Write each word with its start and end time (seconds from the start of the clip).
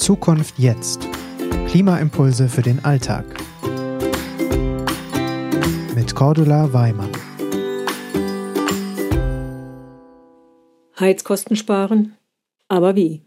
Zukunft 0.00 0.58
jetzt. 0.58 1.06
Klimaimpulse 1.68 2.48
für 2.48 2.62
den 2.62 2.82
Alltag. 2.86 3.26
Mit 5.94 6.14
Cordula 6.14 6.72
Weimann. 6.72 7.12
Heizkosten 10.98 11.54
sparen, 11.54 12.16
aber 12.66 12.96
wie? 12.96 13.26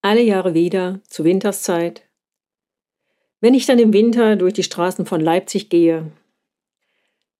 Alle 0.00 0.22
Jahre 0.22 0.54
wieder 0.54 1.00
zur 1.06 1.26
Winterszeit. 1.26 2.08
Wenn 3.40 3.52
ich 3.52 3.66
dann 3.66 3.78
im 3.78 3.92
Winter 3.92 4.36
durch 4.36 4.54
die 4.54 4.62
Straßen 4.62 5.04
von 5.04 5.20
Leipzig 5.20 5.68
gehe, 5.68 6.10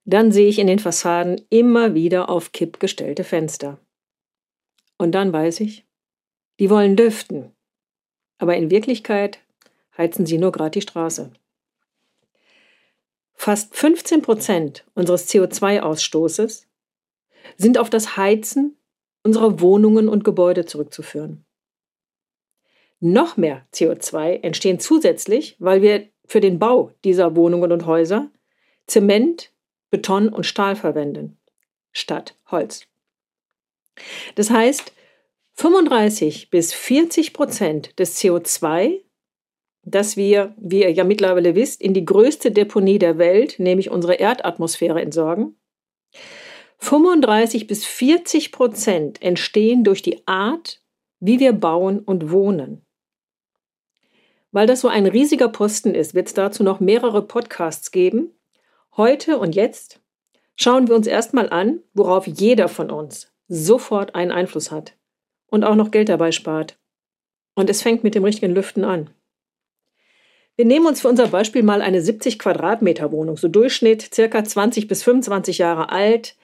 dann 0.05 0.32
sehe 0.32 0.48
ich 0.48 0.59
in 0.59 0.66
den 0.66 0.79
Fassaden 0.79 1.41
immer 1.48 1.95
wieder 1.95 2.29
auf 2.29 2.52
Kipp 2.52 2.79
gestellte 2.79 3.25
Fenster. 3.25 3.79
Und 4.98 5.12
dann 5.12 5.32
weiß 5.32 5.61
ich, 5.61 5.86
die 6.58 6.71
wollen 6.71 6.96
lüften. 6.96 7.53
Aber 8.39 8.57
in 8.57 8.71
Wirklichkeit 8.71 9.39
heizen 9.96 10.26
sie 10.26 10.39
nur 10.39 10.53
gerade 10.53 10.72
die 10.72 10.82
Straße. 10.82 11.32
Fast 13.35 13.75
15 13.76 14.22
Prozent 14.22 14.85
unseres 14.95 15.29
CO2-Ausstoßes 15.29 16.67
sind 17.57 17.79
auf 17.79 17.90
das 17.90 18.17
Heizen 18.17 18.76
unserer 19.22 19.61
Wohnungen 19.61 20.09
und 20.09 20.25
Gebäude 20.25 20.64
zurückzuführen. 20.64 21.45
Noch 23.00 23.36
mehr 23.36 23.67
CO2 23.75 24.43
entstehen 24.43 24.81
zusätzlich, 24.81 25.57
weil 25.59 25.82
wir 25.82 26.09
für 26.26 26.40
den 26.40 26.59
Bau 26.59 26.93
dieser 27.04 27.36
Wohnungen 27.36 27.73
und 27.73 27.86
Häuser 27.86 28.31
Zement, 28.86 29.53
Beton 29.90 30.29
und 30.29 30.45
Stahl 30.45 30.76
verwenden, 30.76 31.39
statt 31.93 32.36
Holz. 32.50 32.86
Das 34.34 34.50
heißt, 34.50 34.92
35 35.56 36.51
bis 36.51 36.73
40 36.73 37.33
Prozent 37.33 37.98
des 38.01 38.19
CO2, 38.19 39.01
das 39.84 40.17
wir, 40.17 40.53
wie 40.59 40.81
ihr 40.81 40.91
ja 40.91 41.05
mittlerweile 41.05 41.55
wisst, 41.55 41.81
in 41.81 41.95
die 41.95 42.05
größte 42.05 42.51
Deponie 42.51 42.98
der 42.98 43.19
Welt, 43.19 43.61
nämlich 43.61 43.91
unsere 43.91 44.15
Erdatmosphäre, 44.15 45.01
entsorgen, 45.01 45.56
35 46.78 47.69
bis 47.69 47.84
40 47.84 48.51
Prozent 48.51 49.23
entstehen 49.23 49.84
durch 49.84 50.03
die 50.03 50.27
Art, 50.27 50.83
wie 51.20 51.39
wir 51.39 51.53
bauen 51.53 52.00
und 52.00 52.33
wohnen. 52.33 52.84
Weil 54.50 54.67
das 54.67 54.81
so 54.81 54.89
ein 54.89 55.06
riesiger 55.06 55.48
Posten 55.48 55.95
ist, 55.95 56.15
wird 56.15 56.27
es 56.27 56.34
dazu 56.34 56.65
noch 56.65 56.81
mehrere 56.81 57.23
Podcasts 57.23 57.93
geben. 57.93 58.33
Heute 58.97 59.39
und 59.39 59.55
jetzt 59.55 60.00
schauen 60.56 60.89
wir 60.89 60.97
uns 60.97 61.06
erstmal 61.06 61.48
an, 61.50 61.81
worauf 61.93 62.27
jeder 62.27 62.69
von 62.69 62.91
uns 62.91 63.33
sofort 63.47 64.17
einen 64.17 64.33
Einfluss 64.33 64.71
hat 64.73 64.97
und 65.55 65.62
auch 65.64 65.77
noch 65.77 65.92
Geld 65.92 66.08
dabei 66.08 66.33
spart. 66.33 66.77
Und 67.55 67.70
es 67.70 67.80
fängt 67.80 68.02
mit 68.02 68.16
dem 68.16 68.24
richtigen 68.24 68.52
Lüften 68.52 68.84
an. 68.84 69.08
Wir 70.56 70.64
nehmen 70.64 70.86
uns 70.86 71.00
für 71.00 71.08
unser 71.08 71.28
Beispiel 71.28 71.62
mal 71.62 71.80
eine 71.80 72.00
70 72.00 72.41
Quadratmeter 72.41 73.12
Wohnung, 73.12 73.36
so 73.36 73.47
Durchschnitt 73.47 74.12
circa 74.12 74.42
20 74.42 74.88
bis 74.88 75.05
25 75.05 75.58
Jahre 75.58 75.91
alt. 75.91 76.36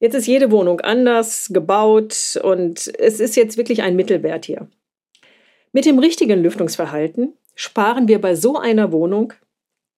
Jetzt 0.00 0.14
ist 0.14 0.26
jede 0.26 0.50
Wohnung 0.50 0.80
anders 0.80 1.48
gebaut 1.50 2.38
und 2.42 2.92
es 2.98 3.20
ist 3.20 3.36
jetzt 3.36 3.56
wirklich 3.56 3.82
ein 3.82 3.96
Mittelwert 3.96 4.44
hier. 4.44 4.68
Mit 5.72 5.86
dem 5.86 5.98
richtigen 5.98 6.42
Lüftungsverhalten 6.42 7.32
sparen 7.54 8.06
wir 8.06 8.20
bei 8.20 8.34
so 8.34 8.58
einer 8.58 8.92
Wohnung 8.92 9.32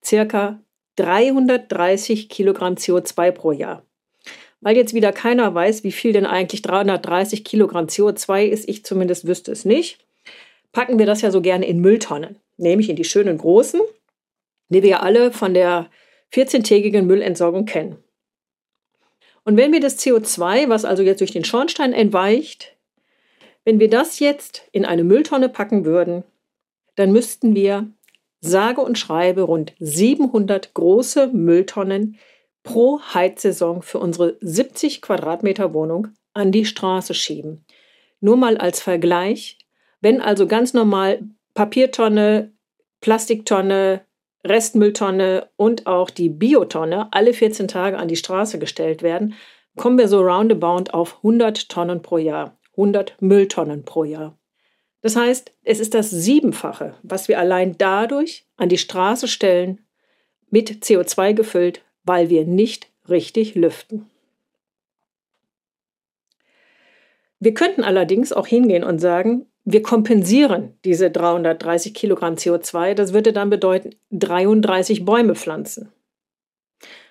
circa 0.04 0.60
330 0.96 2.28
Kilogramm 2.28 2.74
CO2 2.74 3.32
pro 3.32 3.50
Jahr. 3.50 3.84
Weil 4.64 4.78
jetzt 4.78 4.94
wieder 4.94 5.12
keiner 5.12 5.54
weiß, 5.54 5.84
wie 5.84 5.92
viel 5.92 6.14
denn 6.14 6.24
eigentlich 6.24 6.62
330 6.62 7.44
Kilogramm 7.44 7.84
CO2 7.84 8.46
ist, 8.46 8.66
ich 8.66 8.82
zumindest 8.82 9.26
wüsste 9.26 9.52
es 9.52 9.66
nicht, 9.66 9.98
packen 10.72 10.98
wir 10.98 11.04
das 11.04 11.20
ja 11.20 11.30
so 11.30 11.42
gerne 11.42 11.66
in 11.66 11.80
Mülltonnen, 11.80 12.36
nämlich 12.56 12.88
in 12.88 12.96
die 12.96 13.04
schönen 13.04 13.36
großen, 13.36 13.82
die 14.70 14.82
wir 14.82 14.88
ja 14.88 15.00
alle 15.00 15.32
von 15.32 15.52
der 15.52 15.90
14-tägigen 16.32 17.02
Müllentsorgung 17.02 17.66
kennen. 17.66 17.98
Und 19.44 19.58
wenn 19.58 19.70
wir 19.70 19.80
das 19.80 19.98
CO2, 19.98 20.70
was 20.70 20.86
also 20.86 21.02
jetzt 21.02 21.20
durch 21.20 21.32
den 21.32 21.44
Schornstein 21.44 21.92
entweicht, 21.92 22.74
wenn 23.66 23.80
wir 23.80 23.90
das 23.90 24.18
jetzt 24.18 24.66
in 24.72 24.86
eine 24.86 25.04
Mülltonne 25.04 25.50
packen 25.50 25.84
würden, 25.84 26.24
dann 26.94 27.12
müssten 27.12 27.54
wir 27.54 27.86
sage 28.40 28.80
und 28.80 28.98
schreibe 28.98 29.42
rund 29.42 29.74
700 29.78 30.72
große 30.72 31.26
Mülltonnen 31.34 32.18
pro 32.64 33.00
Heizsaison 33.00 33.82
für 33.82 33.98
unsere 33.98 34.36
70 34.40 35.00
Quadratmeter 35.00 35.72
Wohnung 35.72 36.08
an 36.32 36.50
die 36.50 36.64
Straße 36.64 37.14
schieben. 37.14 37.64
Nur 38.20 38.36
mal 38.36 38.56
als 38.56 38.80
Vergleich, 38.80 39.58
wenn 40.00 40.20
also 40.20 40.48
ganz 40.48 40.74
normal 40.74 41.22
Papiertonne, 41.54 42.52
Plastiktonne, 43.00 44.00
Restmülltonne 44.44 45.48
und 45.56 45.86
auch 45.86 46.10
die 46.10 46.28
Biotonne 46.28 47.08
alle 47.12 47.32
14 47.32 47.68
Tage 47.68 47.98
an 47.98 48.08
die 48.08 48.16
Straße 48.16 48.58
gestellt 48.58 49.02
werden, 49.02 49.34
kommen 49.76 49.98
wir 49.98 50.08
so 50.08 50.20
roundabout 50.20 50.90
auf 50.92 51.18
100 51.18 51.68
Tonnen 51.68 52.02
pro 52.02 52.18
Jahr, 52.18 52.58
100 52.72 53.16
Mülltonnen 53.20 53.84
pro 53.84 54.04
Jahr. 54.04 54.38
Das 55.02 55.16
heißt, 55.16 55.52
es 55.64 55.80
ist 55.80 55.92
das 55.92 56.10
Siebenfache, 56.10 56.94
was 57.02 57.28
wir 57.28 57.38
allein 57.38 57.76
dadurch 57.76 58.46
an 58.56 58.70
die 58.70 58.78
Straße 58.78 59.28
stellen, 59.28 59.80
mit 60.48 60.70
CO2 60.84 61.34
gefüllt, 61.34 61.83
weil 62.04 62.30
wir 62.30 62.44
nicht 62.44 62.88
richtig 63.08 63.54
lüften. 63.54 64.08
Wir 67.40 67.52
könnten 67.52 67.84
allerdings 67.84 68.32
auch 68.32 68.46
hingehen 68.46 68.84
und 68.84 69.00
sagen, 69.00 69.46
wir 69.64 69.82
kompensieren 69.82 70.78
diese 70.84 71.10
330 71.10 71.92
Kilogramm 71.94 72.34
CO2. 72.34 72.94
Das 72.94 73.12
würde 73.12 73.32
dann 73.32 73.50
bedeuten 73.50 73.90
33 74.12 75.04
Bäume 75.04 75.34
pflanzen. 75.34 75.90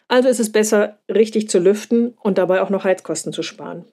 Also 0.07 0.29
ist 0.29 0.39
es 0.39 0.51
besser, 0.51 0.99
richtig 1.09 1.49
zu 1.49 1.59
lüften 1.59 2.15
und 2.21 2.37
dabei 2.37 2.61
auch 2.61 2.69
noch 2.69 2.83
Heizkosten 2.83 3.33
zu 3.33 3.43
sparen. 3.43 3.85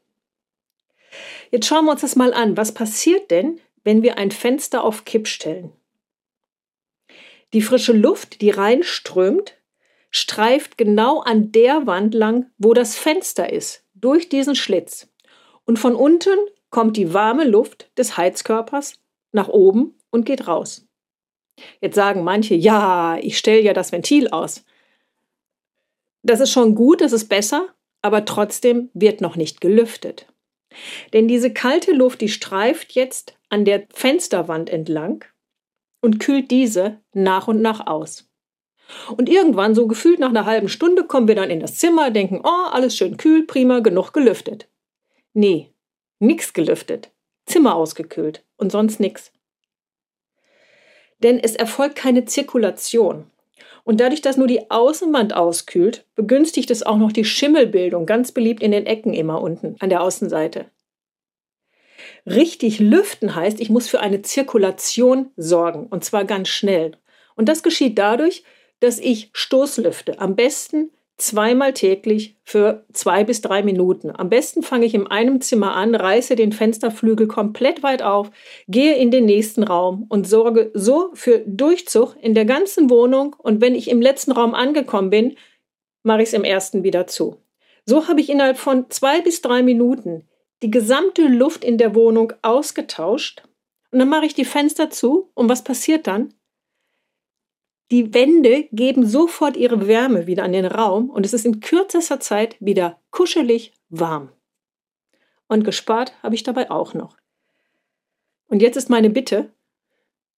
Jetzt 1.50 1.66
schauen 1.66 1.86
wir 1.86 1.92
uns 1.92 2.02
das 2.02 2.16
mal 2.16 2.32
an. 2.32 2.56
Was 2.56 2.72
passiert 2.72 3.30
denn, 3.30 3.60
wenn 3.84 4.02
wir 4.02 4.18
ein 4.18 4.30
Fenster 4.30 4.84
auf 4.84 5.04
Kipp 5.04 5.26
stellen. 5.26 5.72
Die 7.52 7.62
frische 7.62 7.92
Luft, 7.92 8.40
die 8.40 8.50
reinströmt, 8.50 9.56
streift 10.10 10.76
genau 10.76 11.20
an 11.20 11.52
der 11.52 11.86
Wand 11.86 12.14
lang, 12.14 12.50
wo 12.58 12.74
das 12.74 12.96
Fenster 12.96 13.52
ist, 13.52 13.84
durch 13.94 14.28
diesen 14.28 14.54
Schlitz. 14.54 15.08
Und 15.64 15.78
von 15.78 15.94
unten 15.94 16.38
kommt 16.70 16.96
die 16.96 17.14
warme 17.14 17.44
Luft 17.44 17.90
des 17.96 18.16
Heizkörpers 18.16 19.00
nach 19.32 19.48
oben 19.48 19.94
und 20.10 20.24
geht 20.24 20.46
raus. 20.48 20.86
Jetzt 21.80 21.94
sagen 21.94 22.24
manche, 22.24 22.54
ja, 22.54 23.18
ich 23.20 23.38
stelle 23.38 23.60
ja 23.60 23.72
das 23.72 23.92
Ventil 23.92 24.28
aus. 24.28 24.64
Das 26.22 26.40
ist 26.40 26.50
schon 26.50 26.74
gut, 26.74 27.00
das 27.00 27.12
ist 27.12 27.28
besser, 27.28 27.68
aber 28.02 28.24
trotzdem 28.24 28.90
wird 28.94 29.20
noch 29.20 29.36
nicht 29.36 29.60
gelüftet. 29.60 30.26
Denn 31.12 31.28
diese 31.28 31.52
kalte 31.52 31.92
Luft, 31.92 32.20
die 32.20 32.28
streift 32.28 32.92
jetzt 32.92 33.36
an 33.48 33.64
der 33.64 33.86
Fensterwand 33.92 34.70
entlang 34.70 35.24
und 36.00 36.20
kühlt 36.20 36.50
diese 36.50 37.00
nach 37.12 37.48
und 37.48 37.60
nach 37.60 37.86
aus. 37.86 38.29
Und 39.16 39.28
irgendwann, 39.28 39.74
so 39.74 39.86
gefühlt 39.86 40.18
nach 40.18 40.30
einer 40.30 40.46
halben 40.46 40.68
Stunde, 40.68 41.04
kommen 41.04 41.28
wir 41.28 41.34
dann 41.34 41.50
in 41.50 41.60
das 41.60 41.76
Zimmer, 41.76 42.10
denken, 42.10 42.40
oh, 42.44 42.68
alles 42.70 42.96
schön 42.96 43.16
kühl, 43.16 43.46
prima, 43.46 43.80
genug 43.80 44.12
gelüftet. 44.12 44.68
Nee, 45.32 45.70
nix 46.18 46.52
gelüftet. 46.52 47.10
Zimmer 47.46 47.74
ausgekühlt 47.74 48.44
und 48.56 48.70
sonst 48.70 49.00
nix. 49.00 49.32
Denn 51.22 51.38
es 51.38 51.54
erfolgt 51.54 51.96
keine 51.96 52.24
Zirkulation. 52.24 53.26
Und 53.84 54.00
dadurch, 54.00 54.20
dass 54.20 54.36
nur 54.36 54.46
die 54.46 54.70
Außenwand 54.70 55.34
auskühlt, 55.34 56.04
begünstigt 56.14 56.70
es 56.70 56.82
auch 56.82 56.96
noch 56.96 57.12
die 57.12 57.24
Schimmelbildung, 57.24 58.06
ganz 58.06 58.32
beliebt 58.32 58.62
in 58.62 58.72
den 58.72 58.86
Ecken 58.86 59.14
immer 59.14 59.40
unten 59.40 59.76
an 59.80 59.90
der 59.90 60.02
Außenseite. 60.02 60.66
Richtig 62.26 62.78
lüften 62.78 63.34
heißt, 63.34 63.60
ich 63.60 63.70
muss 63.70 63.88
für 63.88 64.00
eine 64.00 64.22
Zirkulation 64.22 65.30
sorgen 65.36 65.86
und 65.86 66.04
zwar 66.04 66.24
ganz 66.24 66.48
schnell. 66.48 66.92
Und 67.36 67.48
das 67.48 67.62
geschieht 67.62 67.98
dadurch, 67.98 68.44
dass 68.80 68.98
ich 68.98 69.30
Stoßlüfte. 69.32 70.20
Am 70.20 70.36
besten 70.36 70.90
zweimal 71.20 71.74
täglich 71.74 72.36
für 72.42 72.84
zwei 72.92 73.24
bis 73.24 73.42
drei 73.42 73.62
Minuten. 73.62 74.10
Am 74.10 74.30
besten 74.30 74.62
fange 74.62 74.86
ich 74.86 74.94
in 74.94 75.06
einem 75.06 75.40
Zimmer 75.40 75.76
an, 75.76 75.94
reiße 75.94 76.34
den 76.34 76.52
Fensterflügel 76.52 77.26
komplett 77.26 77.82
weit 77.82 78.02
auf, 78.02 78.30
gehe 78.68 78.96
in 78.96 79.10
den 79.10 79.26
nächsten 79.26 79.62
Raum 79.62 80.06
und 80.08 80.26
sorge 80.26 80.70
so 80.74 81.10
für 81.14 81.40
Durchzug 81.46 82.16
in 82.20 82.34
der 82.34 82.46
ganzen 82.46 82.90
Wohnung. 82.90 83.36
Und 83.38 83.60
wenn 83.60 83.74
ich 83.74 83.90
im 83.90 84.00
letzten 84.00 84.32
Raum 84.32 84.54
angekommen 84.54 85.10
bin, 85.10 85.36
mache 86.02 86.22
ich 86.22 86.28
es 86.28 86.34
im 86.34 86.44
ersten 86.44 86.82
wieder 86.82 87.06
zu. 87.06 87.36
So 87.84 88.08
habe 88.08 88.20
ich 88.20 88.30
innerhalb 88.30 88.56
von 88.56 88.88
zwei 88.90 89.20
bis 89.20 89.42
drei 89.42 89.62
Minuten 89.62 90.26
die 90.62 90.70
gesamte 90.70 91.22
Luft 91.22 91.64
in 91.64 91.78
der 91.78 91.94
Wohnung 91.94 92.32
ausgetauscht 92.42 93.42
und 93.90 93.98
dann 93.98 94.08
mache 94.08 94.26
ich 94.26 94.34
die 94.34 94.44
Fenster 94.44 94.90
zu 94.90 95.30
und 95.34 95.48
was 95.48 95.64
passiert 95.64 96.06
dann? 96.06 96.34
Die 97.90 98.14
Wände 98.14 98.68
geben 98.70 99.04
sofort 99.04 99.56
ihre 99.56 99.88
Wärme 99.88 100.26
wieder 100.26 100.44
an 100.44 100.52
den 100.52 100.66
Raum 100.66 101.10
und 101.10 101.26
es 101.26 101.32
ist 101.32 101.44
in 101.44 101.60
kürzester 101.60 102.20
Zeit 102.20 102.56
wieder 102.60 103.00
kuschelig 103.10 103.72
warm. 103.88 104.30
Und 105.48 105.64
gespart 105.64 106.12
habe 106.22 106.36
ich 106.36 106.44
dabei 106.44 106.70
auch 106.70 106.94
noch. 106.94 107.16
Und 108.46 108.62
jetzt 108.62 108.76
ist 108.76 108.90
meine 108.90 109.10
Bitte, 109.10 109.50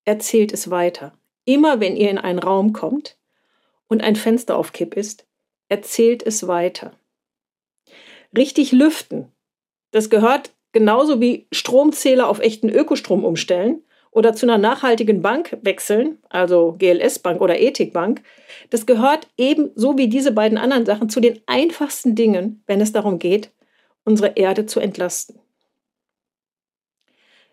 erzählt 0.05 0.53
es 0.53 0.71
weiter. 0.71 1.13
Immer 1.45 1.81
wenn 1.81 1.97
ihr 1.97 2.11
in 2.11 2.19
einen 2.19 2.39
Raum 2.39 2.73
kommt 2.73 3.19
und 3.87 4.03
ein 4.03 4.17
Fenster 4.17 4.57
auf 4.57 4.73
Kipp 4.73 4.97
ist, 4.97 5.27
erzählt 5.69 6.23
es 6.23 6.47
weiter. 6.47 6.93
Richtig 8.35 8.73
lüften, 8.73 9.31
das 9.91 10.09
gehört 10.09 10.53
genauso 10.73 11.21
wie 11.21 11.47
Stromzähler 11.53 12.29
auf 12.29 12.39
echten 12.39 12.71
Ökostrom 12.71 13.27
umstellen 13.27 13.85
oder 14.13 14.35
zu 14.35 14.47
einer 14.47 14.59
nachhaltigen 14.59 15.23
Bank 15.23 15.59
wechseln, 15.63 16.19
also 16.29 16.77
GLS 16.79 17.19
Bank 17.19 17.41
oder 17.41 17.59
Ethik 17.59 17.93
Bank, 17.93 18.23
das 18.71 18.87
gehört 18.87 19.27
ebenso 19.37 19.99
wie 19.99 20.09
diese 20.09 20.33
beiden 20.33 20.59
anderen 20.59 20.87
Sachen 20.87 21.09
zu 21.09 21.19
den 21.19 21.41
einfachsten 21.47 22.15
Dingen, 22.15 22.63
wenn 22.67 22.81
es 22.81 22.93
darum 22.93 23.19
geht, 23.19 23.51
unsere 24.05 24.33
Erde 24.37 24.67
zu 24.67 24.81
entlasten. 24.81 25.41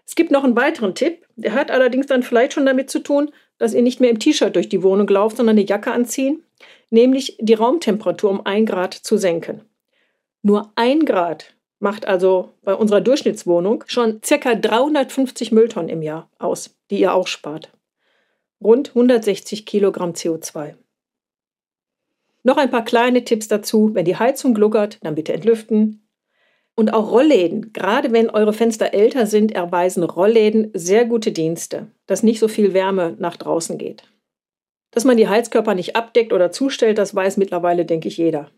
Es 0.06 0.16
gibt 0.16 0.32
noch 0.32 0.44
einen 0.44 0.56
weiteren 0.56 0.96
Tipp, 0.96 1.26
der 1.36 1.54
hat 1.54 1.72
allerdings 1.72 2.08
dann 2.08 2.24
vielleicht 2.24 2.54
schon 2.54 2.66
damit 2.66 2.90
zu 2.90 3.00
tun, 3.00 3.32
dass 3.58 3.74
ihr 3.74 3.82
nicht 3.82 4.02
mehr 4.02 4.10
im 4.10 4.20
T-Shirt 4.20 4.56
durch 4.56 4.68
die 4.68 4.84
Wohnung 4.84 5.08
lauft, 5.08 5.38
sondern 5.38 5.58
eine 5.58 5.66
Jacke 5.66 5.92
anziehen, 5.92 6.44
nämlich 6.90 7.38
die 7.40 7.54
Raumtemperatur 7.54 8.32
um 8.32 8.46
ein 8.46 8.66
Grad 8.66 8.94
zu 8.94 9.18
senken. 9.18 9.62
Nur 10.42 10.72
ein 10.76 11.06
Grad 11.06 11.54
macht 11.80 12.08
also 12.08 12.54
bei 12.64 12.76
unserer 12.76 13.02
Durchschnittswohnung 13.02 13.84
schon 13.88 14.22
ca. 14.22 14.56
350 14.56 15.52
Mülltonnen 15.52 15.90
im 15.90 16.02
Jahr 16.02 16.30
aus, 16.38 16.76
die 16.90 17.00
ihr 17.00 17.14
auch 17.14 17.28
spart. 17.28 17.72
Rund 18.62 18.90
160 18.90 19.66
Kilogramm 19.66 20.12
CO2. 20.12 20.76
Noch 22.44 22.58
ein 22.58 22.72
paar 22.72 22.84
kleine 22.84 23.24
Tipps 23.24 23.48
dazu. 23.48 23.92
Wenn 23.94 24.06
die 24.06 24.18
Heizung 24.18 24.54
gluckert, 24.54 25.00
dann 25.02 25.16
bitte 25.16 25.34
entlüften. 25.34 26.06
Und 26.76 26.94
auch 26.94 27.12
Rollläden, 27.12 27.74
gerade 27.74 28.14
wenn 28.14 28.30
eure 28.30 28.54
Fenster 28.54 28.94
älter 28.94 29.25
sind, 29.25 29.52
erweisen 29.52 30.04
Rollläden 30.04 30.72
sehr 30.74 31.06
gute 31.06 31.32
Dienste, 31.32 31.88
dass 32.06 32.24
nicht 32.24 32.40
so 32.40 32.48
viel 32.48 32.74
Wärme 32.74 33.16
nach 33.20 33.36
draußen 33.36 33.78
geht. 33.78 34.04
Dass 34.92 35.04
man 35.04 35.18
die 35.18 35.28
Heizkörper 35.28 35.75
nicht 35.75 35.96
abdeckt 35.96 36.32
oder 36.32 36.52
zustellt, 36.52 36.98
das 36.98 37.14
weiß 37.14 37.38
mittlerweile, 37.38 37.86
denke 37.86 38.08
ich, 38.08 38.18
jeder. 38.18 38.50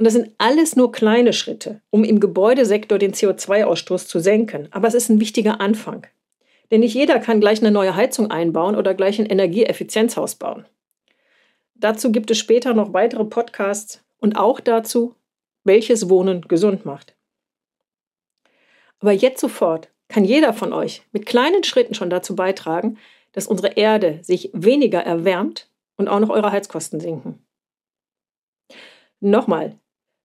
Und 0.00 0.06
das 0.06 0.14
sind 0.14 0.30
alles 0.38 0.76
nur 0.76 0.92
kleine 0.92 1.34
Schritte, 1.34 1.82
um 1.90 2.04
im 2.04 2.20
Gebäudesektor 2.20 2.98
den 2.98 3.12
CO2-Ausstoß 3.12 4.06
zu 4.06 4.18
senken. 4.18 4.66
Aber 4.70 4.88
es 4.88 4.94
ist 4.94 5.10
ein 5.10 5.20
wichtiger 5.20 5.60
Anfang. 5.60 6.06
Denn 6.70 6.80
nicht 6.80 6.94
jeder 6.94 7.18
kann 7.18 7.38
gleich 7.38 7.60
eine 7.60 7.70
neue 7.70 7.94
Heizung 7.94 8.30
einbauen 8.30 8.76
oder 8.76 8.94
gleich 8.94 9.18
ein 9.18 9.26
Energieeffizienzhaus 9.26 10.36
bauen. 10.36 10.64
Dazu 11.74 12.12
gibt 12.12 12.30
es 12.30 12.38
später 12.38 12.72
noch 12.72 12.94
weitere 12.94 13.26
Podcasts 13.26 14.02
und 14.20 14.38
auch 14.38 14.60
dazu, 14.60 15.16
welches 15.64 16.08
Wohnen 16.08 16.48
gesund 16.48 16.86
macht. 16.86 17.14
Aber 19.00 19.12
jetzt 19.12 19.42
sofort 19.42 19.90
kann 20.08 20.24
jeder 20.24 20.54
von 20.54 20.72
euch 20.72 21.02
mit 21.12 21.26
kleinen 21.26 21.62
Schritten 21.62 21.92
schon 21.92 22.08
dazu 22.08 22.34
beitragen, 22.34 22.96
dass 23.32 23.46
unsere 23.46 23.74
Erde 23.74 24.20
sich 24.22 24.48
weniger 24.54 25.02
erwärmt 25.02 25.68
und 25.98 26.08
auch 26.08 26.20
noch 26.20 26.30
eure 26.30 26.52
Heizkosten 26.52 27.00
sinken. 27.00 27.44
Nochmal, 29.20 29.76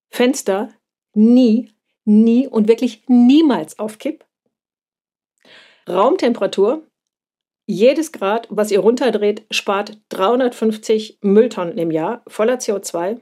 Fenster 0.09 0.69
nie, 1.13 1.73
nie 2.03 2.47
und 2.47 2.67
wirklich 2.67 3.03
niemals 3.07 3.79
auf 3.79 3.97
Kipp. 3.97 4.25
Raumtemperatur. 5.87 6.83
Jedes 7.67 8.11
Grad, 8.11 8.47
was 8.51 8.71
ihr 8.71 8.79
runterdreht, 8.79 9.45
spart 9.49 9.97
350 10.09 11.19
Mülltonnen 11.21 11.77
im 11.77 11.89
Jahr 11.89 12.23
voller 12.27 12.57
CO2. 12.57 13.19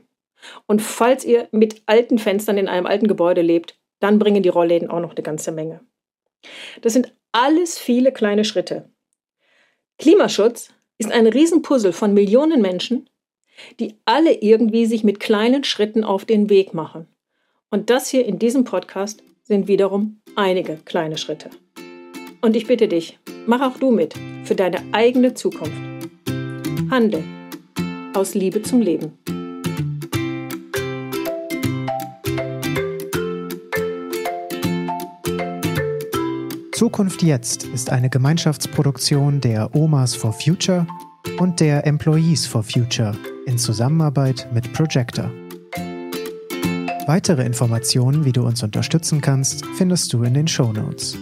Und 0.68 0.82
falls 0.82 1.24
ihr 1.24 1.48
mit 1.52 1.82
alten 1.86 2.20
Fenstern 2.20 2.58
in 2.58 2.68
einem 2.68 2.86
alten 2.86 3.08
Gebäude 3.08 3.42
lebt, 3.42 3.80
dann 4.00 4.20
bringen 4.20 4.44
die 4.44 4.50
Rollläden 4.50 4.90
auch 4.90 5.00
noch 5.00 5.12
eine 5.12 5.24
ganze 5.24 5.54
Menge. 5.54 5.80
Das 6.82 6.92
sind 6.92 7.14
alles 7.32 7.80
viele 7.80 8.12
kleine 8.12 8.44
Schritte. 8.44 8.90
Klimaschutz 9.98 10.74
ist 10.98 11.12
ein 11.12 11.28
Riesenpuzzle 11.28 11.94
von 11.94 12.14
Millionen 12.14 12.62
Menschen, 12.62 13.10
die 13.80 13.96
alle 14.06 14.34
irgendwie 14.42 14.86
sich 14.86 15.04
mit 15.04 15.20
kleinen 15.20 15.64
Schritten 15.64 16.04
auf 16.04 16.26
den 16.26 16.50
Weg 16.50 16.74
machen. 16.74 17.08
Und 17.70 17.90
das 17.90 18.10
hier 18.10 18.26
in 18.26 18.40
diesem 18.40 18.64
Podcast 18.64 19.24
sind 19.44 19.68
wiederum 19.68 20.22
einige 20.36 20.78
kleine 20.86 21.18
Schritte. 21.18 21.50
Und 22.42 22.56
ich 22.56 22.68
bitte 22.68 22.88
dich, 22.88 23.18
mach 23.46 23.62
auch 23.62 23.78
du 23.78 23.92
mit 23.92 24.14
für 24.44 24.56
deine 24.56 24.82
eigene 24.92 25.34
Zukunft. 25.34 25.72
Handel 26.90 27.24
aus 28.14 28.36
Liebe 28.36 28.62
zum 28.62 28.82
Leben. 28.82 29.18
Zukunft 36.74 37.24
jetzt 37.24 37.64
ist 37.64 37.90
eine 37.90 38.10
Gemeinschaftsproduktion 38.10 39.40
der 39.40 39.74
Omas 39.74 40.16
for 40.16 40.34
Future 40.34 40.86
und 41.40 41.60
der 41.60 41.88
Employees 41.88 42.46
for 42.46 42.62
Future 42.62 43.16
in 43.46 43.58
Zusammenarbeit 43.58 44.48
mit 44.54 44.72
Projector. 44.74 45.32
Weitere 47.08 47.46
Informationen, 47.46 48.24
wie 48.26 48.32
du 48.32 48.46
uns 48.46 48.64
unterstützen 48.64 49.22
kannst, 49.22 49.66
findest 49.78 50.14
du 50.14 50.24
in 50.24 50.34
den 50.34 50.48
Show 50.48 50.72
Notes. 50.72 51.18